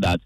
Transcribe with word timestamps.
that 0.00 0.20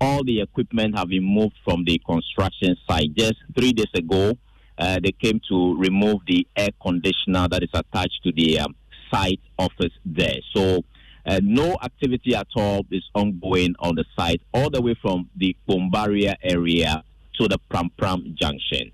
all 0.00 0.22
the 0.22 0.40
equipment 0.40 0.96
have 0.96 1.08
been 1.08 1.24
moved 1.24 1.54
from 1.64 1.84
the 1.84 2.00
construction 2.06 2.76
site. 2.88 3.14
Just 3.16 3.36
three 3.56 3.72
days 3.72 3.90
ago, 3.94 4.38
uh, 4.78 5.00
they 5.02 5.10
came 5.12 5.40
to 5.48 5.76
remove 5.76 6.20
the 6.26 6.46
air 6.56 6.68
conditioner 6.80 7.48
that 7.48 7.62
is 7.64 7.70
attached 7.74 8.20
to 8.22 8.32
the 8.32 8.60
um, 8.60 8.76
site 9.12 9.40
office 9.58 9.92
there. 10.04 10.36
So 10.54 10.84
uh, 11.26 11.40
no 11.42 11.76
activity 11.82 12.34
at 12.36 12.46
all 12.54 12.86
is 12.92 13.02
ongoing 13.14 13.74
on 13.80 13.96
the 13.96 14.04
site, 14.16 14.40
all 14.54 14.70
the 14.70 14.80
way 14.80 14.94
from 15.02 15.28
the 15.36 15.56
Bombaria 15.68 16.36
area 16.42 17.02
to 17.40 17.48
the 17.48 17.58
Prampram 17.70 18.34
junction. 18.36 18.92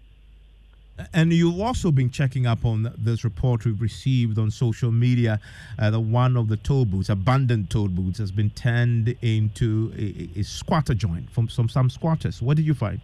And 1.12 1.32
you've 1.32 1.60
also 1.60 1.90
been 1.90 2.10
checking 2.10 2.46
up 2.46 2.64
on 2.64 2.92
this 2.96 3.24
report 3.24 3.64
we've 3.64 3.80
received 3.80 4.38
on 4.38 4.50
social 4.50 4.92
media 4.92 5.40
uh, 5.78 5.90
that 5.90 6.00
one 6.00 6.36
of 6.36 6.48
the 6.48 6.56
toll 6.56 6.84
booths, 6.84 7.08
abandoned 7.08 7.68
toll 7.70 7.88
booths, 7.88 8.18
has 8.18 8.30
been 8.30 8.50
turned 8.50 9.16
into 9.20 9.92
a, 9.96 10.38
a 10.38 10.42
squatter 10.44 10.94
joint 10.94 11.28
from 11.30 11.48
some, 11.48 11.68
some 11.68 11.90
squatters. 11.90 12.40
What 12.40 12.56
did 12.56 12.66
you 12.66 12.74
find? 12.74 13.00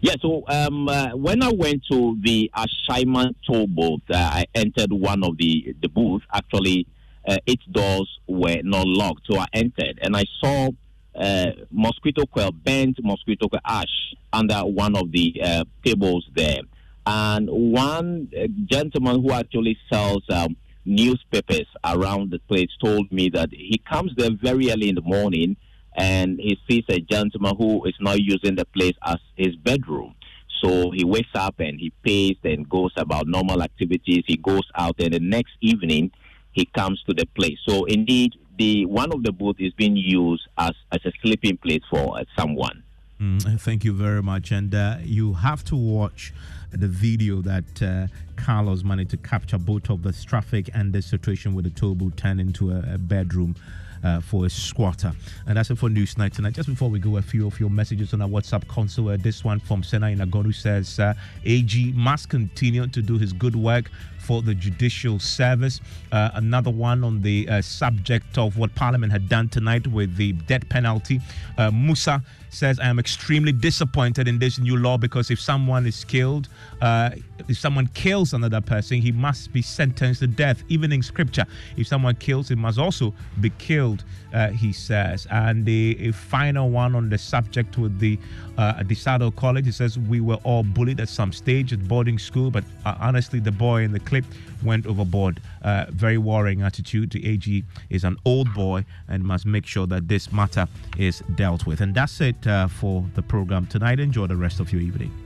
Yeah, 0.00 0.14
so 0.20 0.44
um, 0.48 0.88
uh, 0.88 1.16
when 1.16 1.42
I 1.42 1.50
went 1.52 1.82
to 1.90 2.18
the 2.22 2.50
Ashaiman 2.54 3.34
toll 3.46 3.66
booth, 3.66 4.02
uh, 4.10 4.16
I 4.16 4.46
entered 4.54 4.92
one 4.92 5.22
of 5.22 5.36
the, 5.36 5.74
the 5.82 5.88
booths. 5.88 6.24
Actually, 6.32 6.86
uh, 7.28 7.36
its 7.46 7.64
doors 7.66 8.08
were 8.26 8.60
not 8.62 8.86
locked. 8.86 9.26
So 9.30 9.38
I 9.38 9.46
entered 9.52 9.98
and 10.00 10.16
I 10.16 10.24
saw 10.40 10.70
uh, 11.14 11.50
mosquito 11.70 12.24
coil, 12.26 12.52
bent 12.52 13.02
mosquito 13.02 13.48
ash 13.64 14.14
under 14.32 14.60
one 14.60 14.96
of 14.96 15.12
the 15.12 15.34
uh, 15.42 15.64
tables 15.84 16.26
there. 16.34 16.60
And 17.06 17.48
one 17.48 18.28
uh, 18.36 18.48
gentleman 18.66 19.22
who 19.22 19.32
actually 19.32 19.78
sells 19.90 20.24
um, 20.28 20.56
newspapers 20.84 21.66
around 21.84 22.30
the 22.30 22.40
place 22.40 22.70
told 22.82 23.10
me 23.12 23.28
that 23.30 23.50
he 23.52 23.80
comes 23.88 24.12
there 24.16 24.30
very 24.30 24.70
early 24.70 24.88
in 24.88 24.96
the 24.96 25.02
morning 25.02 25.56
and 25.96 26.38
he 26.38 26.58
sees 26.68 26.84
a 26.88 27.00
gentleman 27.00 27.54
who 27.56 27.84
is 27.86 27.94
not 28.00 28.20
using 28.20 28.56
the 28.56 28.64
place 28.66 28.94
as 29.04 29.16
his 29.36 29.56
bedroom. 29.56 30.14
So 30.62 30.90
he 30.90 31.04
wakes 31.04 31.30
up 31.34 31.60
and 31.60 31.78
he 31.78 31.90
pays 32.02 32.36
and 32.42 32.68
goes 32.68 32.92
about 32.96 33.26
normal 33.26 33.62
activities. 33.62 34.24
He 34.26 34.36
goes 34.36 34.68
out 34.74 34.96
and 34.98 35.12
the 35.12 35.20
next 35.20 35.52
evening 35.60 36.10
he 36.52 36.64
comes 36.64 37.02
to 37.04 37.14
the 37.14 37.26
place. 37.34 37.58
So 37.66 37.84
indeed, 37.84 38.34
the 38.58 38.86
one 38.86 39.12
of 39.12 39.22
the 39.22 39.32
booths 39.32 39.60
is 39.60 39.72
being 39.74 39.96
used 39.96 40.42
as, 40.56 40.72
as 40.90 41.00
a 41.04 41.12
sleeping 41.22 41.58
place 41.58 41.82
for 41.90 42.18
uh, 42.18 42.24
someone. 42.36 42.82
Mm, 43.20 43.60
thank 43.60 43.84
you 43.84 43.92
very 43.92 44.22
much. 44.22 44.50
And 44.50 44.74
uh, 44.74 44.96
you 45.02 45.34
have 45.34 45.64
to 45.64 45.76
watch 45.76 46.32
the 46.80 46.88
video 46.88 47.40
that 47.42 47.82
uh, 47.82 48.06
Carlos 48.36 48.82
managed 48.84 49.10
to 49.10 49.16
capture 49.16 49.58
both 49.58 49.90
of 49.90 50.02
the 50.02 50.12
traffic 50.12 50.70
and 50.74 50.92
the 50.92 51.02
situation 51.02 51.54
with 51.54 51.64
the 51.64 51.94
booth 51.94 52.16
turned 52.16 52.40
into 52.40 52.70
a, 52.70 52.94
a 52.94 52.98
bedroom. 52.98 53.56
Uh, 54.04 54.20
for 54.20 54.44
a 54.46 54.50
squatter. 54.50 55.10
And 55.46 55.56
that's 55.56 55.70
it 55.70 55.78
for 55.78 55.88
Newsnight 55.88 56.34
tonight. 56.34 56.52
Just 56.52 56.68
before 56.68 56.90
we 56.90 57.00
go, 57.00 57.16
a 57.16 57.22
few 57.22 57.46
of 57.46 57.58
your 57.58 57.70
messages 57.70 58.12
on 58.12 58.20
our 58.22 58.28
WhatsApp 58.28 58.68
console. 58.68 59.08
Uh, 59.08 59.16
this 59.16 59.42
one 59.42 59.58
from 59.58 59.82
Sena 59.82 60.06
Inagonu 60.06 60.54
says 60.54 61.00
uh, 61.00 61.14
AG 61.44 61.92
must 61.96 62.28
continue 62.28 62.86
to 62.86 63.02
do 63.02 63.18
his 63.18 63.32
good 63.32 63.56
work 63.56 63.90
for 64.18 64.42
the 64.42 64.54
judicial 64.54 65.18
service. 65.18 65.80
Uh, 66.12 66.30
another 66.34 66.70
one 66.70 67.02
on 67.04 67.22
the 67.22 67.48
uh, 67.48 67.62
subject 67.62 68.36
of 68.38 68.58
what 68.58 68.74
Parliament 68.74 69.10
had 69.12 69.28
done 69.28 69.48
tonight 69.48 69.86
with 69.86 70.14
the 70.16 70.32
death 70.32 70.68
penalty. 70.68 71.20
Uh, 71.56 71.70
Musa 71.70 72.22
says, 72.50 72.78
I 72.80 72.88
am 72.88 72.98
extremely 72.98 73.52
disappointed 73.52 74.28
in 74.28 74.38
this 74.38 74.58
new 74.58 74.76
law 74.76 74.96
because 74.98 75.30
if 75.30 75.40
someone 75.40 75.86
is 75.86 76.04
killed, 76.04 76.48
uh, 76.80 77.10
if 77.48 77.58
someone 77.58 77.86
kills 77.88 78.32
another 78.32 78.60
person, 78.60 79.00
he 79.00 79.12
must 79.12 79.52
be 79.52 79.62
sentenced 79.62 80.20
to 80.20 80.26
death. 80.26 80.62
Even 80.68 80.92
in 80.92 81.02
scripture, 81.02 81.46
if 81.76 81.86
someone 81.86 82.14
kills, 82.16 82.48
he 82.48 82.54
must 82.54 82.78
also 82.78 83.14
be 83.40 83.50
killed, 83.58 84.04
uh, 84.32 84.48
he 84.48 84.72
says. 84.72 85.26
And 85.30 85.64
the 85.64 86.12
final 86.12 86.70
one 86.70 86.94
on 86.94 87.08
the 87.08 87.18
subject 87.18 87.78
with 87.78 87.98
the 87.98 88.18
uh, 88.58 88.74
Disado 88.82 89.34
College, 89.34 89.66
he 89.66 89.72
says, 89.72 89.98
We 89.98 90.20
were 90.20 90.38
all 90.44 90.62
bullied 90.62 91.00
at 91.00 91.08
some 91.08 91.32
stage 91.32 91.72
at 91.72 91.86
boarding 91.86 92.18
school, 92.18 92.50
but 92.50 92.64
uh, 92.84 92.96
honestly, 93.00 93.40
the 93.40 93.52
boy 93.52 93.82
in 93.82 93.92
the 93.92 94.00
clip 94.00 94.24
went 94.66 94.86
overboard. 94.86 95.40
Uh, 95.62 95.86
very 95.90 96.18
worrying 96.18 96.62
attitude. 96.62 97.10
The 97.12 97.26
AG 97.26 97.64
is 97.88 98.04
an 98.04 98.16
old 98.24 98.52
boy 98.52 98.84
and 99.08 99.24
must 99.24 99.46
make 99.46 99.66
sure 99.66 99.86
that 99.86 100.08
this 100.08 100.32
matter 100.32 100.66
is 100.98 101.22
dealt 101.34 101.66
with. 101.66 101.80
And 101.80 101.94
that's 101.94 102.20
it 102.20 102.46
uh, 102.46 102.68
for 102.68 103.04
the 103.14 103.22
program 103.22 103.66
tonight. 103.66 104.00
Enjoy 104.00 104.26
the 104.26 104.36
rest 104.36 104.60
of 104.60 104.72
your 104.72 104.82
evening. 104.82 105.25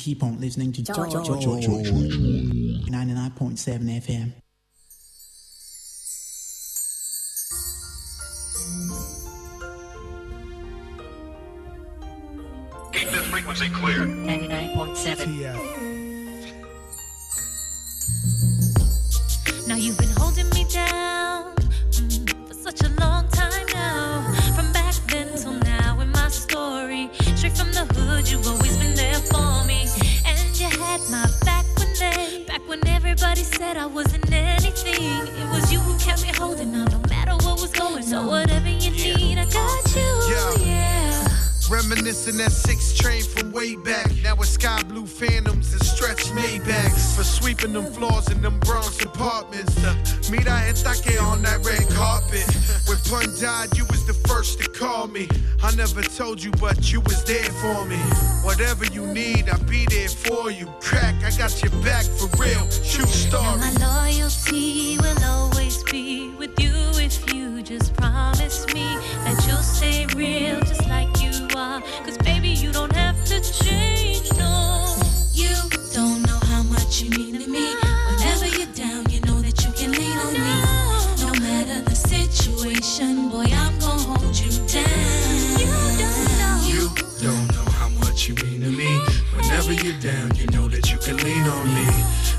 Keep 0.00 0.22
on 0.22 0.40
listening 0.40 0.72
to 0.72 0.82
George, 0.82 1.12
George, 1.12 1.26
George, 1.26 1.64
George. 1.64 1.90
99.7 1.90 4.00
FM. 4.00 4.32
Keep 12.92 13.08
this 13.10 13.26
frequency 13.26 13.68
clear. 13.68 13.99
So 38.10 38.26
whatever 38.26 38.69
Reminiscing 42.00 42.38
that 42.38 42.50
six 42.50 42.96
train 42.96 43.22
from 43.22 43.52
way 43.52 43.76
back. 43.76 44.10
Now 44.24 44.34
it's 44.36 44.48
sky 44.48 44.82
blue 44.84 45.04
phantoms 45.04 45.70
and 45.74 45.84
stretch 45.84 46.24
Maybachs. 46.32 47.14
For 47.14 47.22
sweeping 47.22 47.74
them 47.74 47.92
floors 47.92 48.26
in 48.30 48.40
them 48.40 48.58
Bronx 48.60 49.04
apartments. 49.04 49.76
Meet 50.30 50.48
I 50.48 50.72
Hetake 50.72 51.20
on 51.20 51.42
that 51.42 51.62
red 51.62 51.86
carpet. 51.90 52.46
When 52.88 52.96
Pun 53.04 53.28
died, 53.38 53.76
you 53.76 53.84
was 53.90 54.06
the 54.06 54.14
first 54.14 54.62
to 54.62 54.70
call 54.70 55.08
me. 55.08 55.28
I 55.62 55.74
never 55.76 56.00
told 56.00 56.42
you, 56.42 56.52
but 56.52 56.90
you 56.90 57.02
was 57.02 57.22
there 57.24 57.52
for 57.60 57.84
me. 57.84 57.98
Whatever 58.44 58.86
you 58.86 59.06
need, 59.06 59.50
I'll 59.50 59.62
be 59.64 59.84
there 59.84 60.08
for 60.08 60.50
you. 60.50 60.72
Crack, 60.80 61.16
I 61.22 61.36
got 61.36 61.62
your 61.62 61.72
back 61.82 62.06
for 62.06 62.28
real. 62.40 62.66
True 62.80 63.04
story. 63.04 63.42
Now 63.42 63.56
my 63.56 63.72
loyalty 64.08 64.96
will 64.96 65.22
always 65.24 65.82
be 65.82 66.30
with 66.38 66.58
you 66.58 66.72
if 66.94 67.30
you 67.34 67.62
just 67.62 67.94
promise 67.94 68.66
me 68.68 68.88
that 69.24 69.44
you'll 69.46 69.58
stay 69.58 70.06
real 70.16 70.58
just 70.60 70.88
like 70.88 71.19
Cause 71.78 72.18
baby, 72.18 72.48
you 72.48 72.72
don't 72.72 72.92
have 72.96 73.24
to 73.26 73.40
change, 73.40 74.28
no. 74.36 74.96
You 75.32 75.54
don't 75.94 76.20
know 76.26 76.40
how 76.50 76.64
much 76.64 77.00
you 77.00 77.10
mean 77.10 77.38
to 77.38 77.46
me. 77.46 77.76
Whenever 78.10 78.48
you're 78.48 78.74
down, 78.74 79.08
you 79.08 79.20
know 79.20 79.40
that 79.40 79.64
you 79.64 79.70
can 79.70 79.92
lean 79.92 80.18
on 80.18 80.32
me. 80.32 80.56
No 81.22 81.32
matter 81.40 81.80
the 81.82 81.94
situation, 81.94 83.30
boy, 83.30 83.46
I'm 83.52 83.78
gonna 83.78 84.02
hold 84.02 84.36
you 84.36 84.50
down. 84.66 85.60
You 85.60 85.70
don't 86.02 86.26
know. 86.42 86.58
You 86.66 86.88
don't 87.22 87.46
know 87.54 87.70
how 87.78 87.88
much 88.00 88.26
you 88.26 88.34
mean 88.42 88.62
to 88.62 88.70
me. 88.70 88.98
Whenever 89.36 89.72
you're 89.72 90.00
down, 90.00 90.34
you 90.34 90.46
know 90.46 90.66
that 90.66 90.90
you 90.90 90.98
can 90.98 91.18
lean 91.18 91.46
on 91.46 91.66
me. 91.72 91.86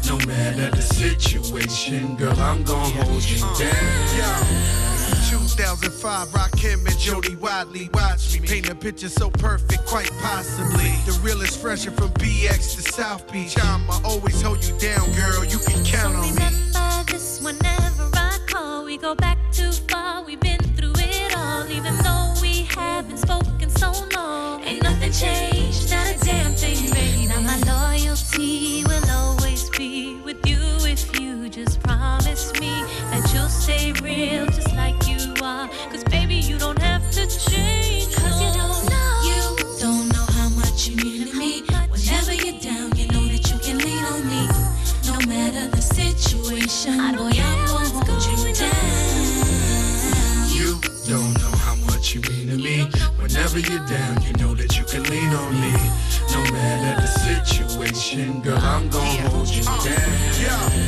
No 0.10 0.18
matter 0.28 0.76
the 0.76 0.82
situation, 0.82 2.18
girl, 2.18 2.38
I'm 2.38 2.64
gonna 2.64 3.04
hold 3.06 3.24
you 3.24 3.40
down. 3.58 4.91
2005, 5.30 6.28
Rakim 6.30 6.86
and 6.86 6.98
Jody 6.98 7.36
Watley. 7.36 7.90
Watch 7.94 8.40
me 8.40 8.48
paint 8.48 8.70
a 8.70 8.76
picture 8.76 9.10
so 9.10 9.30
perfect, 9.30 9.86
quite 9.86 10.12
possibly. 10.22 10.92
The 11.06 11.20
realest 11.24 11.62
fresher 11.62 11.92
from 11.92 12.10
BX 12.10 12.76
to 12.76 12.92
South 12.92 13.32
Beach. 13.32 13.58
I'ma 13.60 14.00
always 14.04 14.42
hold 14.42 14.64
you 14.64 14.78
down, 14.78 15.12
girl. 15.14 15.44
You 15.46 15.60
can 15.60 15.84
count 15.84 16.16
on 16.16 16.22
me. 16.22 16.30
remember 16.32 17.12
this 17.12 17.42
whenever 17.42 18.10
I 18.14 18.38
call. 18.48 18.86
We 18.86 18.98
go 18.98 19.16
back 19.16 19.38
too 19.52 19.72
far, 19.72 20.24
we've 20.24 20.40
been 20.40 20.60
through 20.76 20.94
it 20.98 21.36
all. 21.38 21.70
Even 21.70 21.98
though 21.98 22.34
we 22.42 22.64
haven't 22.64 23.18
spoken 23.18 23.70
so 23.70 23.92
long, 24.16 24.64
ain't 24.64 24.84
nothing 24.84 25.12
changed, 25.12 25.92
not 25.92 26.08
a 26.08 26.18
damn 26.20 26.54
thing, 26.54 26.92
baby. 26.92 27.28
Now 27.28 27.42
my 27.42 27.58
loyalty 27.64 28.84
will 28.86 29.10
always 29.10 29.70
be 29.72 30.22
with 30.24 30.46
you 30.48 30.60
if 30.86 31.20
you 31.20 31.50
just 31.50 31.82
promise 31.84 32.52
me 32.60 32.72
stay 33.52 33.92
real, 34.02 34.46
just 34.48 34.74
like 34.76 34.96
you 35.08 35.34
are. 35.44 35.68
Cause 35.92 36.04
baby, 36.06 36.36
you 36.36 36.58
don't 36.58 36.80
have 36.80 37.04
to 37.12 37.28
change, 37.28 38.16
cause 38.16 38.42
you 38.42 38.52
don't 38.54 38.84
know. 38.90 39.12
You 39.30 39.42
don't 39.80 40.08
know 40.14 40.26
how 40.38 40.50
much 40.50 40.88
you 40.88 40.96
mean 40.98 41.28
to 41.28 41.38
me. 41.38 41.64
Whenever 41.90 42.34
you're 42.34 42.60
down, 42.60 42.96
you 42.96 43.08
know 43.08 43.26
that 43.28 43.52
you 43.52 43.58
can 43.60 43.78
lean 43.78 44.04
on 44.14 44.22
me. 44.28 44.48
No 45.06 45.18
matter 45.28 45.68
the 45.68 45.82
situation, 45.82 47.00
I 47.00 47.12
don't 47.12 47.28
boy, 47.28 47.34
care 47.34 47.46
I'm 47.46 47.68
gonna 47.68 47.90
hold 47.90 48.24
you 48.24 48.36
going 48.38 48.56
down. 48.56 49.52
You 50.58 50.80
don't 51.08 51.34
know 51.42 51.54
how 51.66 51.76
much 51.92 52.16
you 52.16 52.22
mean 52.22 52.48
to 52.50 52.58
me. 52.58 52.90
Whenever 53.20 53.60
you're 53.60 53.86
down, 53.88 54.22
you 54.24 54.34
know 54.34 54.56
that 54.56 54.78
you 54.78 54.86
can 54.86 55.04
lean 55.04 55.34
on 55.34 55.54
me. 55.60 55.74
No 56.32 56.42
matter 56.54 57.02
the 57.02 57.08
situation, 57.08 58.42
girl, 58.42 58.58
I'm 58.58 58.90
gonna 58.90 59.30
hold 59.30 59.50
you 59.50 59.64
uh, 59.68 59.84
down. 59.84 60.12
Yeah. 60.40 60.81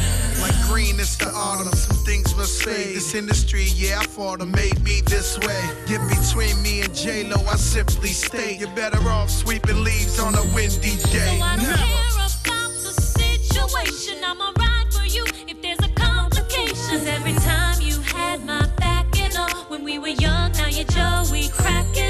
Like 0.74 0.86
green, 0.86 1.00
it's 1.00 1.18
the 1.18 1.30
autumn. 1.30 1.72
Some 1.74 1.98
things 1.98 2.36
must 2.36 2.64
fade. 2.64 2.96
This 2.96 3.14
industry, 3.14 3.66
yeah, 3.76 4.00
I 4.00 4.06
fought 4.06 4.40
them, 4.40 4.52
made 4.52 4.82
me 4.82 5.02
this 5.06 5.38
way. 5.40 5.62
Get 5.88 6.02
between 6.10 6.62
me 6.64 6.82
and 6.82 6.94
J 6.96 7.26
Lo, 7.30 7.38
I 7.46 7.58
simply 7.58 8.10
stay. 8.10 8.58
You're 8.58 8.76
better 8.76 8.98
off 9.08 9.30
sweeping 9.30 9.84
leaves 9.84 10.20
on 10.20 10.34
a 10.36 10.44
windy 10.56 10.96
day. 11.12 11.38
So 11.38 11.44
I 11.44 11.56
don't 11.58 11.78
care 11.78 12.10
about 12.16 12.72
the 12.84 12.94
situation. 13.20 14.24
I'ma 14.26 14.52
ride 14.58 14.92
for 14.92 15.06
you 15.06 15.26
if 15.48 15.62
there's 15.62 15.80
a 15.80 15.90
complication. 15.94 16.90
'Cause 16.90 17.08
every 17.08 17.34
time 17.34 17.80
you 17.80 18.02
had 18.02 18.44
my 18.44 18.66
back 18.78 19.06
and 19.20 19.38
all, 19.38 19.66
when 19.70 19.84
we 19.84 20.00
were 20.00 20.16
young, 20.28 20.52
now 20.54 20.68
you're 20.68 20.86
Joey 20.86 21.50
cracking 21.50 22.03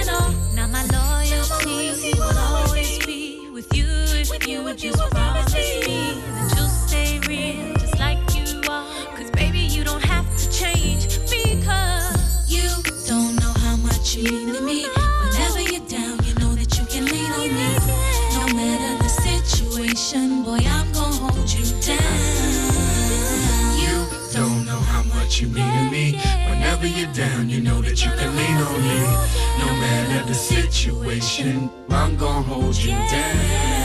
Whenever 26.84 27.00
you're 27.00 27.14
down, 27.14 27.50
you 27.50 27.62
know 27.62 27.82
that 27.82 28.04
you 28.04 28.12
can 28.12 28.36
lean 28.36 28.58
on 28.58 28.82
me. 28.82 29.00
No 29.58 29.68
matter 29.80 30.28
the 30.28 30.34
situation, 30.34 31.70
I'm 31.90 32.18
gonna 32.18 32.42
hold 32.42 32.76
you 32.76 32.92
down. 32.92 33.83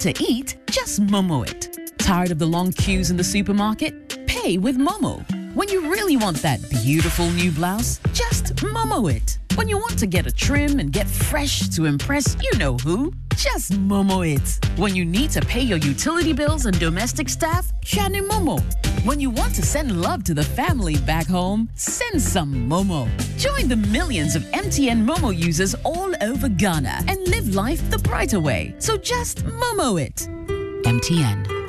to 0.00 0.14
eat, 0.18 0.56
just 0.70 1.02
Momo 1.06 1.46
it. 1.46 1.98
Tired 1.98 2.30
of 2.30 2.38
the 2.38 2.46
long 2.46 2.72
queues 2.72 3.10
in 3.10 3.18
the 3.18 3.24
supermarket? 3.24 4.26
Pay 4.26 4.56
with 4.56 4.78
Momo. 4.78 5.22
When 5.54 5.68
you 5.68 5.90
really 5.90 6.16
want 6.16 6.38
that 6.38 6.58
beautiful 6.70 7.28
new 7.30 7.50
blouse, 7.50 8.00
just 8.14 8.56
Momo 8.56 9.14
it. 9.14 9.38
When 9.56 9.68
you 9.68 9.76
want 9.76 9.98
to 9.98 10.06
get 10.06 10.26
a 10.26 10.32
trim 10.32 10.78
and 10.78 10.90
get 10.90 11.06
fresh 11.06 11.68
to 11.70 11.84
impress 11.84 12.34
you 12.42 12.58
know 12.58 12.78
who, 12.78 13.12
just 13.36 13.72
Momo 13.72 14.26
it. 14.26 14.78
When 14.78 14.96
you 14.96 15.04
need 15.04 15.30
to 15.32 15.42
pay 15.42 15.60
your 15.60 15.78
utility 15.78 16.32
bills 16.32 16.64
and 16.64 16.78
domestic 16.80 17.28
staff, 17.28 17.70
Shani 17.82 18.26
Momo. 18.26 18.62
When 19.04 19.20
you 19.20 19.28
want 19.28 19.54
to 19.56 19.62
send 19.62 20.00
love 20.00 20.24
to 20.24 20.34
the 20.34 20.44
family 20.44 20.96
back 20.98 21.26
home, 21.26 21.68
send 21.74 22.22
some 22.22 22.54
Momo. 22.70 23.08
Join 23.38 23.68
the 23.68 23.76
millions 23.76 24.34
of 24.34 24.42
MTN 24.44 25.04
Momo 25.04 25.36
users 25.36 25.74
all 25.84 25.99
over 26.22 26.48
Ghana 26.48 27.04
and 27.08 27.18
live 27.28 27.54
life 27.54 27.90
the 27.90 27.98
brighter 27.98 28.40
way. 28.40 28.74
So 28.78 28.96
just 28.96 29.44
Momo 29.44 30.00
it. 30.00 30.28
MTN. 30.84 31.59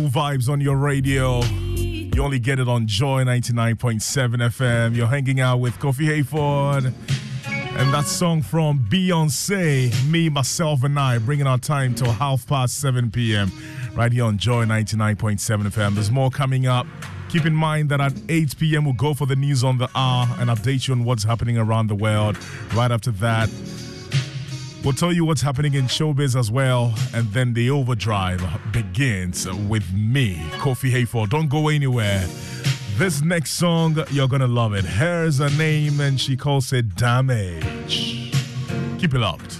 cool 0.00 0.10
vibes 0.10 0.46
on 0.50 0.60
your 0.60 0.76
radio. 0.76 1.40
You 1.42 2.22
only 2.22 2.38
get 2.38 2.58
it 2.58 2.68
on 2.68 2.86
Joy 2.86 3.24
99.7 3.24 4.36
FM. 4.36 4.94
You're 4.94 5.06
hanging 5.06 5.40
out 5.40 5.56
with 5.60 5.78
Kofi 5.78 6.06
Hayford. 6.06 6.92
And 7.46 7.94
that 7.94 8.04
song 8.04 8.42
from 8.42 8.80
Beyonce, 8.90 9.90
Me, 10.10 10.28
Myself, 10.28 10.84
and 10.84 10.98
I, 10.98 11.16
bringing 11.16 11.46
our 11.46 11.56
time 11.56 11.94
till 11.94 12.12
half 12.12 12.46
past 12.46 12.78
7 12.78 13.10
p.m. 13.10 13.50
right 13.94 14.12
here 14.12 14.24
on 14.24 14.36
Joy 14.36 14.66
99.7 14.66 15.38
FM. 15.62 15.94
There's 15.94 16.10
more 16.10 16.28
coming 16.28 16.66
up. 16.66 16.86
Keep 17.30 17.46
in 17.46 17.54
mind 17.54 17.88
that 17.88 18.02
at 18.02 18.12
8 18.28 18.58
p.m., 18.58 18.84
we'll 18.84 18.92
go 18.92 19.14
for 19.14 19.24
the 19.24 19.36
news 19.36 19.64
on 19.64 19.78
the 19.78 19.88
R 19.94 20.28
and 20.38 20.50
update 20.50 20.88
you 20.88 20.92
on 20.94 21.04
what's 21.04 21.24
happening 21.24 21.56
around 21.56 21.86
the 21.86 21.94
world. 21.94 22.36
Right 22.74 22.90
after 22.90 23.12
that, 23.12 23.48
We'll 24.86 24.94
tell 24.94 25.12
you 25.12 25.24
what's 25.24 25.42
happening 25.42 25.74
in 25.74 25.86
showbiz 25.86 26.38
as 26.38 26.48
well, 26.48 26.94
and 27.12 27.26
then 27.32 27.54
the 27.54 27.70
overdrive 27.70 28.40
begins 28.70 29.44
with 29.68 29.92
me, 29.92 30.36
Kofi 30.58 30.92
Hayford. 30.92 31.30
Don't 31.30 31.48
go 31.48 31.66
anywhere. 31.66 32.24
This 32.96 33.20
next 33.20 33.54
song, 33.54 33.98
you're 34.12 34.28
gonna 34.28 34.46
love 34.46 34.74
it. 34.74 34.84
Here's 34.84 35.40
a 35.40 35.50
name, 35.58 35.98
and 35.98 36.20
she 36.20 36.36
calls 36.36 36.72
it 36.72 36.94
Damage. 36.94 38.32
Keep 39.00 39.14
it 39.14 39.18
locked. 39.18 39.58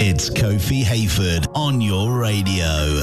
It's 0.00 0.30
Kofi 0.30 0.82
Hayford 0.82 1.46
on 1.54 1.82
your 1.82 2.18
radio. 2.18 3.02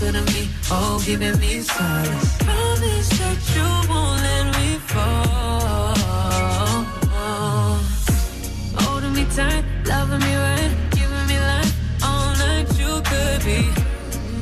keeping 0.00 0.24
me 0.24 0.48
oh, 0.70 1.02
giving 1.04 1.38
me 1.40 1.60
silent. 1.60 2.24
Promise 2.40 3.08
that 3.20 3.38
you 3.54 3.68
won't 3.90 4.22
let 4.22 4.46
me 4.56 4.78
fall. 4.88 5.94
Holding 8.80 9.12
me 9.12 9.24
tight, 9.36 9.64
loving 9.84 10.20
me 10.20 10.34
right, 10.36 10.72
giving 10.92 11.26
me 11.28 11.38
life 11.38 11.72
all 12.02 12.32
night. 12.36 12.66
You 12.80 13.02
could 13.10 13.44
be 13.44 13.68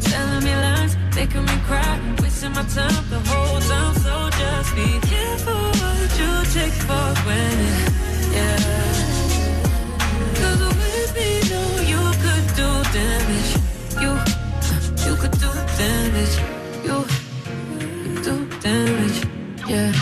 telling 0.08 0.44
me 0.44 0.54
lies, 0.54 0.96
making 1.16 1.44
me 1.44 1.56
cry, 1.66 1.98
wasting 2.22 2.52
my 2.52 2.62
time 2.62 3.04
the 3.10 3.18
whole 3.26 3.60
time. 3.60 3.94
So 4.04 4.30
just 4.38 4.74
be 4.76 4.88
careful 5.10 5.64
what 5.82 6.10
you 6.20 6.32
take 6.54 6.76
for 6.86 7.08
granted. 7.24 7.92
Yeah. 8.30 8.58
Cause 10.38 10.60
with 10.78 11.10
me, 11.16 11.28
no, 11.50 11.62
you 11.92 12.02
could 12.22 12.46
do 12.54 12.68
damage. 12.92 13.17
Yeah. 19.68 19.92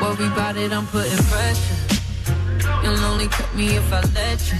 Worry 0.00 0.26
about 0.28 0.56
it, 0.56 0.72
I'm 0.72 0.86
putting 0.86 1.22
pressure. 1.28 1.76
You'll 2.82 3.04
only 3.04 3.28
cut 3.28 3.54
me 3.54 3.76
if 3.76 3.92
I 3.92 4.00
let 4.14 4.40
you. 4.50 4.58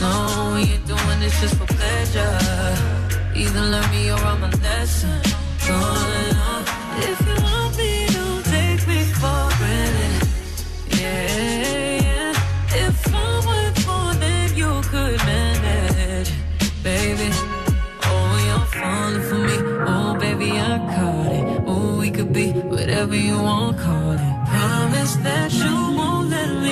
No, 0.00 0.54
we 0.56 0.62
ain't 0.72 0.84
doing 0.84 1.20
this 1.20 1.40
just 1.40 1.54
for 1.54 1.66
pleasure. 1.66 2.38
Either 3.36 3.60
learn 3.60 3.88
me 3.92 4.10
or 4.10 4.18
I'm 4.18 4.42
a 4.42 4.50
lesson. 4.56 5.22
Going 5.64 6.36
on. 6.36 6.64
If 6.98 7.20
you 7.20 7.51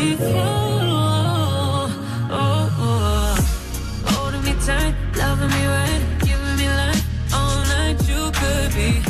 me. 0.00 0.16
Oh. 0.20 1.88
Holding 4.04 4.42
me 4.44 4.54
tight, 4.66 4.94
loving 5.16 5.50
me 5.50 5.66
right, 5.66 6.02
giving 6.20 6.56
me 6.56 6.66
all 7.34 7.56
night. 7.74 7.96
You 8.08 8.30
could 8.40 8.70
be 8.74 9.02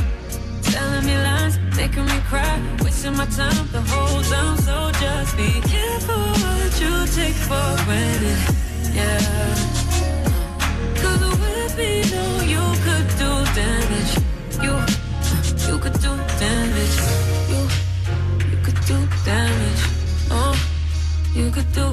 telling 0.70 1.04
me 1.06 1.16
lies, 1.16 1.58
making 1.76 2.06
me 2.06 2.18
cry, 2.28 2.60
wasting 2.82 3.16
my 3.16 3.26
time 3.26 3.68
the 3.72 3.80
whole 3.82 4.22
time. 4.22 4.56
So 4.58 4.90
just 5.00 5.36
be 5.36 5.60
careful 5.68 6.26
what 6.44 6.80
you 6.80 7.06
take 7.16 7.38
for 7.48 7.76
granted. 7.84 8.38
With 11.40 11.78
me, 11.78 12.02
no, 12.10 12.24
you 12.54 12.64
could 12.84 13.08
do 13.20 13.30
damage. 13.54 14.12
You, 14.64 14.74
you 15.68 15.78
could 15.78 15.94
do 16.00 16.16
damage. 16.38 17.19
You 21.50 21.64
could 21.64 21.89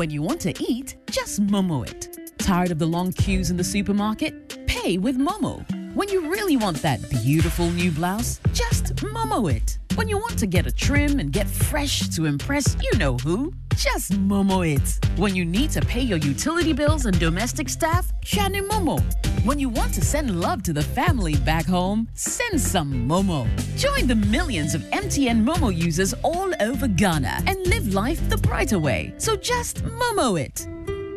When 0.00 0.08
you 0.08 0.22
want 0.22 0.40
to 0.40 0.54
eat, 0.64 0.96
just 1.10 1.46
Momo 1.46 1.86
it. 1.86 2.16
Tired 2.38 2.70
of 2.70 2.78
the 2.78 2.86
long 2.86 3.12
queues 3.12 3.50
in 3.50 3.58
the 3.58 3.62
supermarket? 3.62 4.66
Pay 4.66 4.96
with 4.96 5.18
Momo. 5.18 5.62
When 5.94 6.08
you 6.08 6.30
really 6.30 6.56
want 6.56 6.80
that 6.80 7.06
beautiful 7.10 7.68
new 7.68 7.90
blouse, 7.90 8.40
just 8.54 8.94
Momo 8.96 9.54
it. 9.54 9.78
When 9.96 10.08
you 10.08 10.16
want 10.16 10.38
to 10.38 10.46
get 10.46 10.66
a 10.66 10.72
trim 10.72 11.20
and 11.20 11.30
get 11.30 11.46
fresh 11.46 12.08
to 12.16 12.24
impress 12.24 12.78
you 12.82 12.98
know 12.98 13.18
who, 13.18 13.52
just 13.76 14.12
Momo 14.12 14.66
it. 14.66 15.04
When 15.18 15.36
you 15.36 15.44
need 15.44 15.68
to 15.72 15.82
pay 15.82 16.00
your 16.00 16.16
utility 16.16 16.72
bills 16.72 17.04
and 17.04 17.20
domestic 17.20 17.68
staff, 17.68 18.10
Shani 18.22 18.66
Momo. 18.66 19.04
When 19.42 19.58
you 19.58 19.70
want 19.70 19.94
to 19.94 20.04
send 20.04 20.38
love 20.38 20.62
to 20.64 20.74
the 20.74 20.82
family 20.82 21.34
back 21.34 21.64
home, 21.64 22.08
send 22.12 22.60
some 22.60 23.08
Momo. 23.08 23.48
Join 23.78 24.06
the 24.06 24.14
millions 24.14 24.74
of 24.74 24.82
MTN 24.90 25.42
Momo 25.46 25.74
users 25.74 26.12
all 26.22 26.52
over 26.60 26.86
Ghana 26.86 27.44
and 27.46 27.66
live 27.66 27.94
life 27.94 28.20
the 28.28 28.36
brighter 28.36 28.78
way. 28.78 29.14
So 29.16 29.36
just 29.36 29.82
Momo 29.82 30.38
it. 30.38 30.66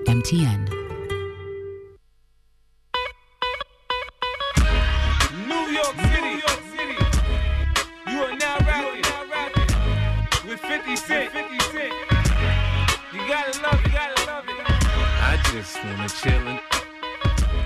MTN. 0.08 0.70
New 5.46 5.74
York 5.74 5.96
City. 5.98 6.22
New 6.22 6.38
York 6.48 6.62
City. 6.72 6.96
You 8.08 8.24
are 8.24 8.36
now 8.38 8.58
rapping, 8.60 9.04
with 10.48 10.62
50 10.62 10.96
Cent. 10.96 11.30
50 11.34 11.60
Cent. 11.60 11.94
You 13.12 13.20
gotta 13.28 13.62
love 13.62 13.82
it. 13.82 13.86
You 13.86 13.92
gotta 13.92 14.26
love 14.28 14.46
it. 14.48 14.56
I 14.66 15.42
just 15.52 15.76
wanna 15.84 16.08
chillin'. 16.08 16.73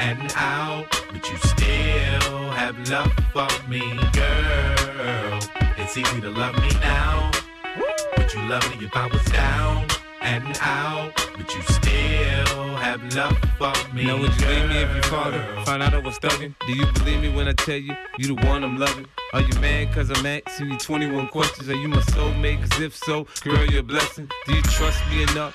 and 0.00 0.32
out, 0.34 0.86
but 1.12 1.28
you 1.28 1.36
still 1.36 2.50
have 2.52 2.76
love 2.88 3.12
for 3.34 3.68
me, 3.68 3.80
girl. 4.12 5.40
It's 5.76 5.96
easy 5.96 6.20
to 6.22 6.30
love 6.30 6.54
me 6.56 6.70
now. 6.80 7.30
but 8.16 8.32
you 8.32 8.40
love 8.48 8.64
me 8.70 8.86
if 8.86 8.96
I 8.96 9.06
was 9.06 9.22
down 9.26 9.86
and 10.22 10.58
out, 10.62 11.12
but 11.36 11.54
you 11.54 11.62
still 11.62 12.76
have 12.76 13.02
love 13.14 13.36
for 13.58 13.94
me? 13.94 14.04
Now 14.06 14.18
would 14.18 14.34
you 14.40 14.46
leave 14.48 14.68
me 14.70 14.76
if 14.78 14.90
girl? 15.02 15.02
father 15.02 15.62
found 15.66 15.82
out 15.82 15.92
I 15.92 15.98
was 15.98 16.18
thugging? 16.18 16.54
Do 16.66 16.72
you 16.72 16.86
believe 16.94 17.20
me 17.20 17.28
when 17.28 17.46
I 17.46 17.52
tell 17.52 17.76
you 17.76 17.94
you 18.18 18.34
the 18.34 18.46
one 18.46 18.64
I'm 18.64 18.78
loving? 18.78 19.06
Are 19.34 19.42
you 19.42 19.60
mad 19.60 19.92
cause 19.92 20.10
I'm 20.10 20.24
asking 20.24 20.70
you 20.70 20.78
21 20.78 21.28
questions? 21.28 21.68
Are 21.68 21.76
you 21.76 21.88
my 21.88 22.00
soulmate? 22.00 22.60
Cause 22.70 22.80
if 22.80 22.96
so, 22.96 23.26
girl, 23.42 23.66
you're 23.66 23.80
a 23.80 23.82
blessing. 23.82 24.30
Do 24.46 24.54
you 24.54 24.62
trust 24.62 25.02
me 25.10 25.24
enough? 25.24 25.54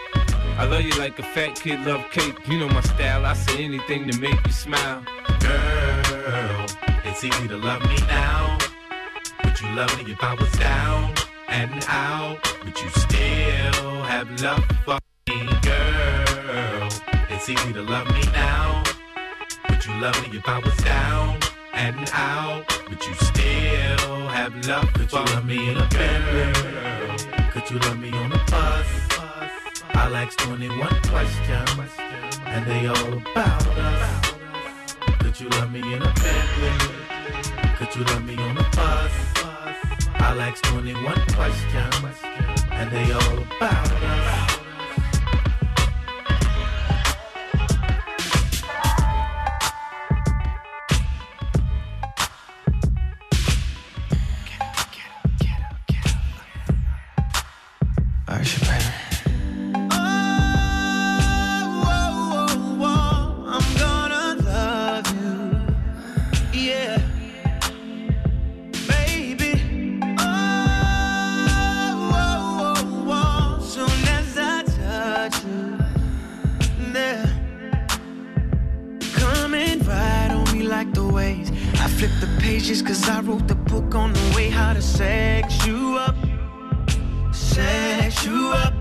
I 0.61 0.65
love 0.65 0.83
you 0.83 0.91
like 0.99 1.17
a 1.17 1.23
fat 1.23 1.55
kid 1.55 1.79
love 1.87 2.05
cake. 2.11 2.35
You 2.47 2.59
know 2.59 2.67
my 2.67 2.81
style, 2.81 3.25
I 3.25 3.33
say 3.33 3.65
anything 3.65 4.07
to 4.07 4.19
make 4.19 4.45
you 4.45 4.53
smile. 4.53 5.03
Girl, 5.39 6.65
it's 7.03 7.23
easy 7.23 7.47
to 7.47 7.57
love 7.57 7.81
me 7.81 7.97
now. 8.05 8.59
Would 9.43 9.59
you 9.59 9.69
love 9.73 9.91
me 9.97 10.11
if 10.11 10.23
I 10.23 10.35
was 10.35 10.51
down 10.51 11.15
and 11.47 11.83
out? 11.87 12.37
But 12.63 12.79
you 12.79 12.89
still 12.91 14.03
have 14.03 14.29
love 14.39 14.63
for 14.85 14.99
me, 15.29 15.47
girl. 15.63 16.89
It's 17.31 17.49
easy 17.49 17.73
to 17.73 17.81
love 17.81 18.05
me 18.13 18.21
now. 18.31 18.83
Would 19.67 19.83
you 19.83 19.95
love 19.99 20.21
me 20.21 20.37
if 20.37 20.47
I 20.47 20.59
was 20.59 20.77
down 20.77 21.39
and 21.73 22.07
out? 22.13 22.67
But 22.87 23.07
you 23.07 23.15
still 23.15 24.27
have 24.27 24.53
love 24.67 24.93
Could 24.93 25.11
you 25.11 25.25
love 25.25 25.43
me 25.43 25.71
in 25.71 25.77
a 25.77 25.87
Bentley? 25.87 27.49
Could 27.49 27.71
you 27.71 27.79
love 27.79 27.97
me 27.97 28.11
on 28.11 28.31
a 28.31 28.45
bus? 28.51 29.10
I'll 29.93 30.15
ask 30.15 30.37
21 30.39 30.87
questions, 31.09 31.91
and 32.45 32.65
they 32.65 32.87
all 32.87 33.13
about 33.13 33.67
us. 33.67 34.33
Could 35.19 35.39
you 35.39 35.49
love 35.49 35.71
me 35.71 35.79
in 35.79 36.01
a 36.01 36.13
Bentley? 36.13 36.75
Could 37.77 37.95
you 37.95 38.03
love 38.05 38.25
me 38.25 38.35
on 38.37 38.57
a 38.57 38.63
bus? 38.75 39.13
I'll 40.15 40.41
ask 40.41 40.63
21 40.63 41.13
questions, 41.33 42.17
and 42.71 42.91
they 42.91 43.11
all 43.11 43.37
about 43.39 43.91
us. 43.91 44.60
Sex 84.81 85.65
you 85.65 85.97
up, 85.97 86.15
sex 87.31 88.25
you 88.25 88.51
up. 88.55 88.73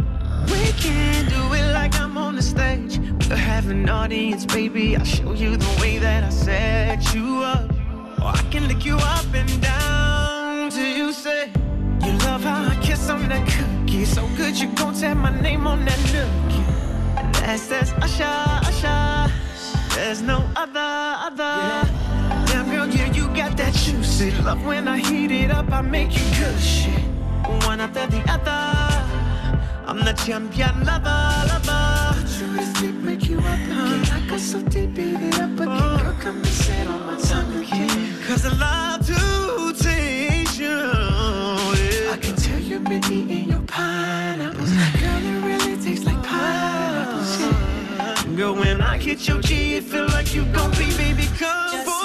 We 0.46 0.72
can 0.72 1.28
do 1.28 1.54
it 1.54 1.72
like 1.72 1.94
I'm 2.00 2.16
on 2.16 2.36
the 2.36 2.42
stage. 2.42 2.98
We'll 3.28 3.36
have 3.36 3.68
an 3.68 3.88
audience, 3.88 4.46
baby. 4.46 4.96
I'll 4.96 5.04
show 5.04 5.32
you 5.32 5.56
the 5.56 5.80
way 5.80 5.98
that 5.98 6.24
I 6.24 6.30
set 6.30 7.14
you 7.14 7.42
up. 7.44 7.70
Or 8.18 8.28
I 8.28 8.42
can 8.50 8.66
lick 8.66 8.84
you 8.84 8.96
up 8.96 9.26
and 9.34 9.62
down 9.62 10.70
till 10.70 10.96
you 10.96 11.12
say 11.12 11.52
you 12.04 12.12
love 12.26 12.42
how 12.42 12.64
I 12.64 12.78
kiss 12.82 13.10
on 13.10 13.28
that 13.28 13.46
cookie. 13.46 14.04
So 14.06 14.26
good 14.36 14.58
you 14.58 14.68
gon' 14.74 14.94
tap 14.94 15.18
my 15.18 15.38
name 15.40 15.66
on 15.66 15.84
that 15.84 15.98
nookie. 16.12 16.64
And 17.18 17.34
that's 17.34 17.66
that's 17.66 17.92
Usher, 17.92 18.24
Usher. 18.68 19.32
There's 19.94 20.22
no 20.22 20.48
other, 20.56 20.80
other. 21.28 21.36
Damn 21.36 22.09
juicy 24.20 24.42
love. 24.42 24.64
When 24.64 24.88
I 24.88 24.98
heat 24.98 25.30
it 25.30 25.50
up, 25.50 25.70
I 25.72 25.80
make 25.80 26.12
you 26.12 26.24
good 26.38 26.60
shit. 26.60 27.02
One 27.66 27.80
after 27.80 28.06
the 28.06 28.20
other. 28.30 28.60
I'm 29.86 30.04
the 30.04 30.12
champion 30.12 30.84
lover, 30.84 31.20
lover. 31.48 32.20
Put 32.20 32.30
you 32.40 32.56
to 32.56 32.64
sleep, 32.76 32.94
wake 33.04 33.28
you 33.28 33.38
up 33.38 33.44
again. 33.44 34.04
I 34.12 34.26
got 34.28 34.40
so 34.40 34.62
deep, 34.62 34.94
beat 34.94 35.20
it 35.20 35.40
up 35.40 35.58
again. 35.58 35.68
Oh. 35.68 35.98
Girl, 36.02 36.16
come 36.20 36.36
and 36.36 36.46
sit 36.46 36.86
on 36.86 37.06
my 37.06 37.18
tongue 37.20 37.56
again. 37.62 38.14
Cause 38.26 38.44
I 38.46 38.52
love 38.66 39.06
to 39.06 39.82
taste 39.82 40.58
you. 40.60 40.78
I 42.14 42.18
can 42.20 42.36
tell 42.36 42.58
you've 42.58 42.84
been 42.84 43.04
eating 43.10 43.48
your 43.48 43.62
pineapples. 43.62 44.70
Girl, 45.00 45.24
it 45.30 45.44
really 45.44 45.82
tastes 45.82 46.04
like 46.04 46.22
pineapples. 46.22 47.40
Yeah. 47.40 48.36
Girl, 48.36 48.54
when 48.54 48.80
I 48.80 48.98
hit 48.98 49.26
your 49.26 49.40
G, 49.40 49.76
it 49.76 49.84
feel 49.84 50.06
like 50.06 50.34
you 50.34 50.44
gon' 50.46 50.70
be, 50.72 50.94
baby, 50.96 51.26
come 51.38 51.99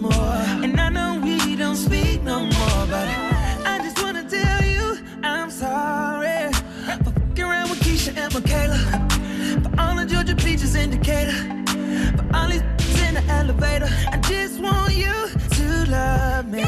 more. 0.00 0.12
And 0.64 0.80
I 0.80 0.88
know 0.88 1.20
we 1.22 1.56
don't 1.56 1.76
speak 1.76 2.22
no 2.22 2.40
more, 2.40 2.86
but 2.94 3.06
I 3.66 3.78
just 3.82 4.02
wanna 4.02 4.24
tell 4.28 4.62
you 4.64 4.98
I'm 5.22 5.50
sorry 5.50 6.52
for 7.04 7.12
fucking 7.12 7.44
around 7.44 7.70
with 7.70 7.80
Keisha 7.80 8.16
and 8.16 8.32
Michaela. 8.32 8.78
For 9.62 9.80
all 9.80 9.96
the 9.96 10.06
Georgia 10.06 10.34
Peaches 10.34 10.74
indicator. 10.74 11.32
For 12.16 12.26
all 12.34 12.48
these 12.48 12.62
in 13.06 13.14
the 13.14 13.24
elevator. 13.28 13.88
I 14.10 14.16
just 14.18 14.60
want 14.60 14.94
you 14.94 15.12
to 15.56 15.90
love 15.90 16.48
me. 16.48 16.64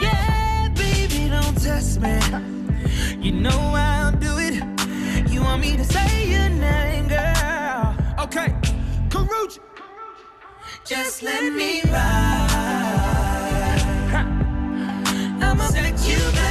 Yeah, 0.00 0.68
baby, 0.74 1.30
don't 1.30 1.56
test 1.60 2.00
me. 2.00 2.18
You 3.20 3.32
know 3.32 3.60
I'll 3.74 4.12
do 4.12 4.38
it. 4.38 4.54
You 5.30 5.42
want 5.42 5.62
me 5.62 5.76
to 5.76 5.84
say 5.84 6.08
your 6.28 6.48
name, 6.50 7.08
girl? 7.08 7.96
Okay, 8.24 8.48
Karuchi. 9.08 9.60
Just 10.84 11.22
let 11.22 11.50
me 11.50 11.80
ride. 11.84 12.50
I'ma 15.40 15.66
set 15.68 16.06
you 16.06 16.18
back 16.32 16.43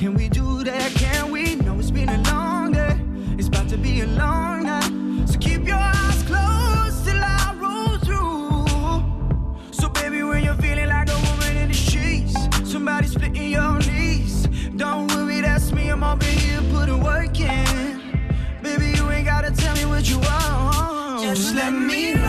Can 0.00 0.14
we 0.14 0.30
do 0.30 0.64
that? 0.64 0.94
Can 0.94 1.30
we? 1.30 1.56
No, 1.56 1.78
it's 1.78 1.90
been 1.90 2.08
a 2.08 2.22
long 2.32 2.72
day. 2.72 2.98
It's 3.36 3.48
about 3.48 3.68
to 3.68 3.76
be 3.76 4.00
a 4.00 4.06
long 4.06 4.62
night. 4.62 5.28
So 5.28 5.38
keep 5.38 5.66
your 5.66 5.76
eyes 5.76 6.22
closed 6.22 7.04
till 7.04 7.22
I 7.22 7.54
roll 7.60 7.98
through. 7.98 8.64
So, 9.72 9.90
baby, 9.90 10.22
when 10.22 10.42
you're 10.42 10.54
feeling 10.54 10.88
like 10.88 11.10
a 11.10 11.18
woman 11.28 11.54
in 11.54 11.68
the 11.68 11.74
sheets, 11.74 12.34
somebody 12.64 13.08
splitting 13.08 13.50
your 13.50 13.78
knees. 13.80 14.46
Don't 14.74 15.06
worry, 15.12 15.42
that's 15.42 15.70
me. 15.70 15.90
I'm 15.90 16.02
over 16.02 16.24
here 16.24 16.62
putting 16.72 17.02
work 17.02 17.38
in. 17.38 18.30
Baby, 18.62 18.96
you 18.96 19.10
ain't 19.10 19.26
gotta 19.26 19.50
tell 19.50 19.74
me 19.76 19.84
what 19.84 20.08
you 20.08 20.18
want. 20.20 21.24
Just 21.24 21.54
let 21.54 21.74
me 21.74 22.14
know. 22.14 22.19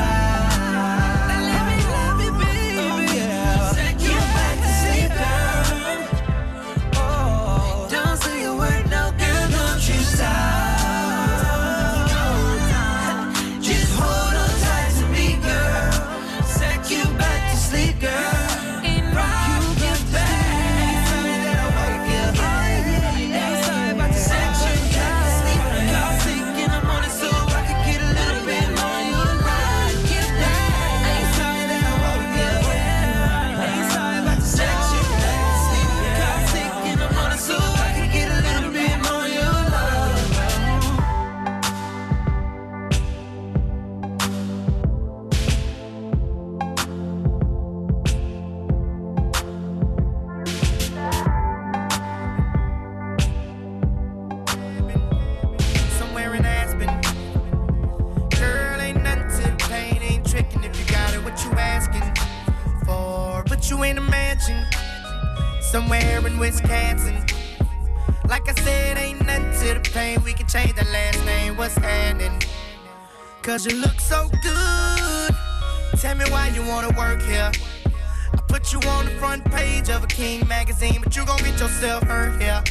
King 80.22 80.48
magazine, 80.48 81.02
but 81.04 81.16
you 81.16 81.26
gon' 81.26 81.40
get 81.40 81.60
yourself 81.60 82.04
hurt 82.04 82.40
yeah. 82.40 82.64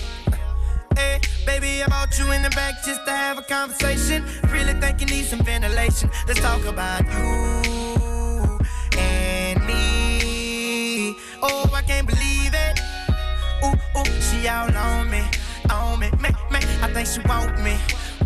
Hey, 0.95 1.19
baby, 1.45 1.83
I 1.83 1.87
brought 1.89 2.17
you 2.17 2.31
in 2.31 2.43
the 2.43 2.51
back 2.51 2.75
just 2.87 3.05
to 3.07 3.11
have 3.11 3.39
a 3.39 3.43
conversation. 3.43 4.25
Really 4.53 4.75
think 4.75 5.01
you 5.01 5.07
need 5.09 5.25
some 5.25 5.41
ventilation. 5.41 6.13
Let's 6.29 6.39
talk 6.39 6.65
about 6.65 7.03
you 7.11 8.57
and 8.97 9.67
me. 9.67 11.17
Oh, 11.43 11.69
I 11.75 11.83
can't 11.83 12.07
believe 12.07 12.55
it. 12.55 12.79
Ooh, 13.65 13.99
ooh, 13.99 14.21
she 14.21 14.47
all 14.47 14.71
on 14.73 15.11
me, 15.11 15.25
on 15.71 15.99
me, 15.99 16.09
me, 16.23 16.31
me. 16.53 16.61
I 16.83 16.89
think 16.95 17.09
she 17.09 17.21
want 17.23 17.61
me, 17.65 17.77